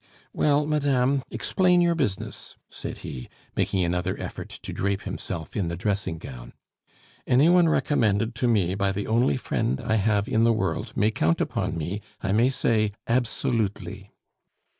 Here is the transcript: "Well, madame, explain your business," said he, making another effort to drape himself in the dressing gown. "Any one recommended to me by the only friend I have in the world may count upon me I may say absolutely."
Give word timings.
"Well, 0.33 0.65
madame, 0.65 1.21
explain 1.29 1.79
your 1.79 1.93
business," 1.93 2.55
said 2.71 2.97
he, 3.05 3.29
making 3.55 3.83
another 3.85 4.19
effort 4.19 4.49
to 4.49 4.73
drape 4.73 5.03
himself 5.03 5.55
in 5.55 5.67
the 5.67 5.75
dressing 5.77 6.17
gown. 6.17 6.53
"Any 7.27 7.49
one 7.49 7.69
recommended 7.69 8.33
to 8.33 8.47
me 8.47 8.73
by 8.73 8.93
the 8.93 9.05
only 9.05 9.37
friend 9.37 9.79
I 9.79 9.97
have 9.97 10.27
in 10.27 10.43
the 10.43 10.53
world 10.53 10.97
may 10.97 11.11
count 11.11 11.39
upon 11.39 11.77
me 11.77 12.01
I 12.19 12.31
may 12.31 12.49
say 12.49 12.93
absolutely." 13.07 14.11